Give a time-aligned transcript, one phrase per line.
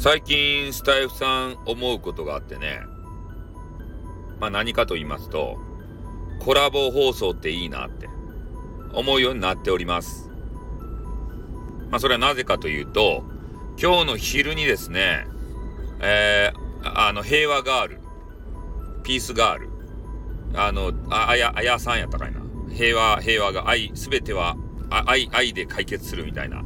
[0.00, 2.82] 最近スタイフさん思うことがあってね。
[4.38, 5.58] まあ何かと言いますと、
[6.38, 8.08] コラボ放送っていいなって
[8.92, 10.30] 思うようになっております。
[11.90, 13.24] まあそれはなぜかというと、
[13.76, 15.26] 今日の昼にですね、
[16.00, 18.00] えー、あの、平和ガール、
[19.02, 19.68] ピースガール、
[20.54, 22.40] あの、あ、や、あやさんやったかいな。
[22.72, 24.56] 平和、平和が愛、すべては
[24.90, 26.62] 愛、愛で解決するみたいな。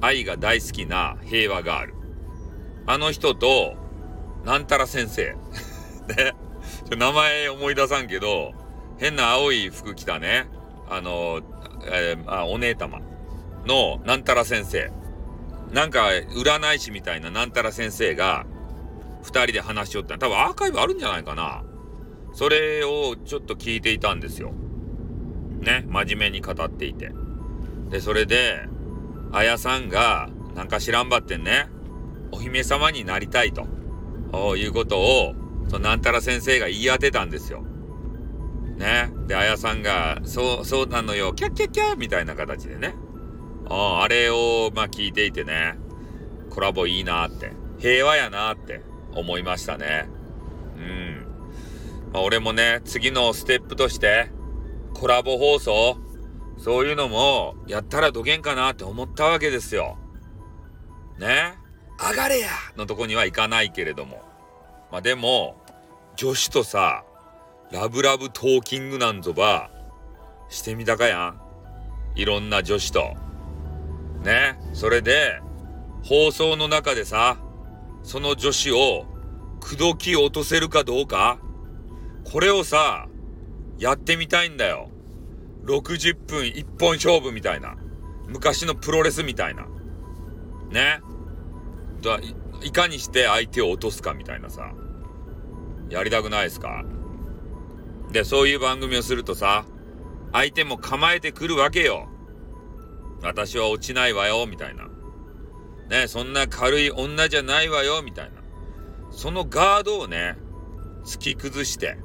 [0.00, 1.99] 愛が大好きな平和ガール。
[2.90, 3.76] あの人と、
[4.44, 5.36] なんたら先生。
[6.16, 6.34] ね。
[6.96, 8.52] 名前思い出さんけど、
[8.98, 10.48] 変な青い服着たね、
[10.88, 11.40] あの、
[11.84, 13.00] えー、あ、お姉様
[13.64, 14.90] のなんたら先生。
[15.72, 18.44] なんか、占い師みたいななんたら先生が、
[19.22, 21.62] 二人で話しよった多分アーカイブあるんじゃないかな。
[22.32, 24.50] それをちょっと聞いていたんですよ。
[25.60, 27.12] ね、真面目に語っていて。
[27.88, 28.66] で、それで、
[29.30, 31.68] あやさんが、なんか知らんばってんね、
[32.32, 33.66] お姫様になりたいと、
[34.56, 35.34] いうことを、
[35.68, 37.62] そのなんたら先生が言い当てたんですよ。
[38.76, 39.12] ね。
[39.26, 42.94] で、あやさんが、そう、そうなのよ、キャッキャッキャーみたいな形でね。
[43.68, 45.78] ああれを、まあ聞いていてね、
[46.50, 48.82] コラボいいなって、平和やなって
[49.14, 50.08] 思いましたね。
[50.76, 51.26] うん。
[52.12, 54.30] まあ、俺もね、次のステップとして、
[54.94, 55.96] コラボ放送、
[56.58, 59.96] そういうのも、やったらどげんかなって思ったわけですよ。
[61.18, 61.59] ね。
[62.00, 64.22] 上がれやのとこには行かないけれども。
[64.90, 65.56] まあでも、
[66.16, 67.04] 女子とさ、
[67.70, 69.70] ラブラブトーキングなんぞば、
[70.48, 71.40] してみたかやん。
[72.16, 73.14] いろんな女子と。
[74.24, 74.58] ね。
[74.72, 75.40] それで、
[76.02, 77.38] 放送の中でさ、
[78.02, 79.06] その女子を、
[79.60, 81.38] 口説き落とせるかどうか
[82.24, 83.08] これをさ、
[83.78, 84.90] やってみたいんだよ。
[85.64, 87.76] 60分一本勝負みたいな。
[88.26, 89.66] 昔のプロレスみたいな。
[90.70, 91.00] ね。
[92.00, 94.72] だいいかにして相手を落とすかみたいなさ、
[95.88, 96.84] やりたくないですか？
[98.12, 99.64] で、そういう番組をするとさ、
[100.32, 102.08] 相手も構えてくるわけよ。
[103.22, 104.88] 私は落ちないわよ、みたいな。
[105.88, 108.40] ね、そんな軽い女じゃないわよ、みたいな。
[109.10, 110.36] そのガードをね、
[111.04, 111.96] 突き崩して、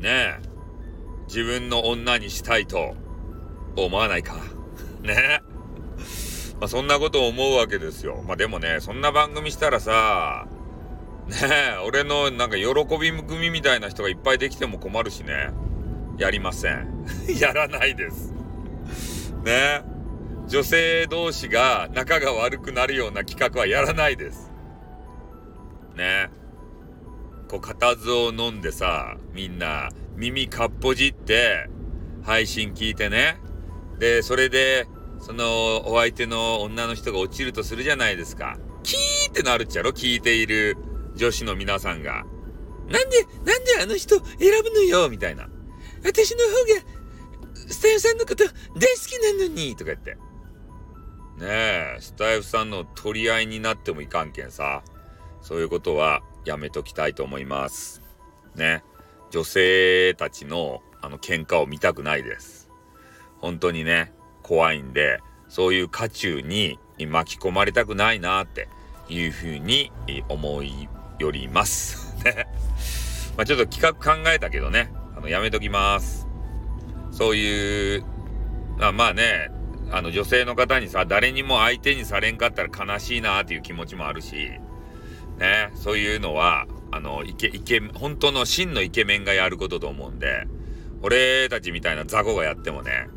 [0.00, 0.40] ねえ、
[1.26, 2.94] 自分の女にしたいと
[3.76, 4.34] 思わないか？
[5.02, 5.53] ねえ
[6.60, 8.22] まあ、そんなことを思うわけですよ。
[8.26, 10.46] まあ、でもね、そんな番組したらさ、
[11.26, 12.66] ねえ、俺のなんか喜
[12.98, 15.50] び組みたいな人がいっぱいできても困るしね。
[16.18, 17.06] やりません。
[17.38, 18.32] やらないです。
[19.44, 19.82] ね
[20.46, 24.52] 女性同士が仲が悪くなるような企画はやらないです。
[25.96, 26.28] ね
[27.48, 31.68] こう、固唾を飲んでさ、みんな耳かっぽじって
[32.22, 33.38] 配信聞いてね。
[33.98, 34.86] で、それで
[35.20, 38.58] そのお相手の女の人が落ちるとするじゃないですか。
[38.82, 39.90] キーってなるっちゃろ？
[39.90, 40.76] 聞いている
[41.14, 42.24] 女子の皆さんが。
[42.88, 45.08] なんで、なんであの人選ぶのよ？
[45.08, 45.48] みたいな。
[46.04, 48.52] 私の方が、スタイフさんのこと大好
[49.06, 50.18] きなのにとか言って。
[51.38, 51.46] ね
[51.96, 54.82] え、スタイフさんの取り合いになってもいかんけんさ。
[55.40, 58.02] そういうことはやめときたいと思います。
[58.54, 58.84] ね。
[59.30, 62.70] 女性たちのあの喧嘩を見たくないです。
[63.40, 64.12] 本当にね、
[64.44, 68.68] 怖いんで、そういう渦中に巻き込まれたくないなって
[69.08, 69.90] いうふうに
[70.28, 70.88] 思い
[71.18, 72.14] よります。
[72.24, 72.46] ね。
[73.36, 76.28] まあちょっと企画考えたけどね、あの、やめときます。
[77.10, 78.04] そういう、
[78.80, 79.50] あまあね、
[79.90, 84.50] あの女性の方にさ、誰にも相手にされんかったら悲しいなっていう気持ちもあるし、
[85.38, 90.46] ね、そういうのは、あの、イケ、イケ、本当の真のイケメンがやることと思うんで、
[91.02, 93.08] 俺たちみたいな雑魚がやってもね、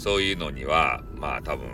[0.00, 1.68] そういうのには、まあ多分、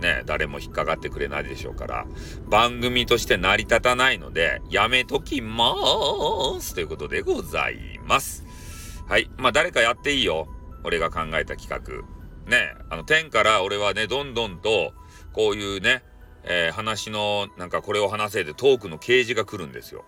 [0.00, 2.06] ね、誰も引っかかってくれないでしょうから、
[2.48, 8.44] 番組として成り立たないので、やめときまーすということでございます。
[9.08, 9.30] はい。
[9.36, 10.48] まあ誰かやっていいよ。
[10.82, 12.04] 俺が考えた企画。
[12.50, 14.92] ね、あの、天から俺はね、どんどんと、
[15.32, 16.02] こういうね、
[16.42, 20.04] えー、話の、なんかこれを話せでトークの掲示が来るんですよ。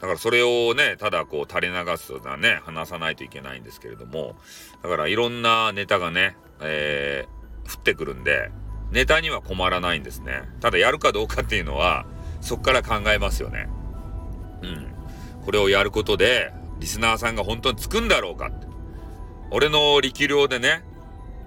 [0.00, 4.34] だからそれをね、ただこう垂れ流すとね、話さないといけないんですけれども、
[4.82, 8.50] だからいろんなネタがね、えー、降ってくるんで、
[8.90, 10.42] ネタには困らないんですね。
[10.60, 12.06] ただやるかどうかっていうのは、
[12.40, 13.68] そっから考えますよね。
[14.62, 14.92] うん。
[15.44, 18.66] これをやることで、リスナーさんが本当につくんだろうかって。
[19.50, 20.84] 俺の力量でね、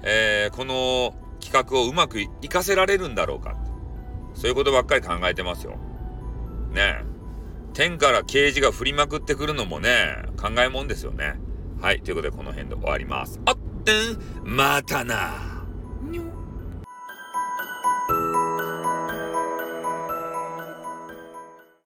[0.04, 3.56] えー、この企画をうまく活かせられるんだろうか。
[4.36, 5.78] そういうことばっかり考えてますよ。
[6.72, 7.04] ねえ。
[7.74, 11.36] 天から啓示が振りまくってくるのもね、考えもんですよね。
[11.82, 12.02] はい。
[12.02, 13.40] ということで、この辺で終わります。
[13.46, 13.58] あっ
[14.44, 15.53] またな。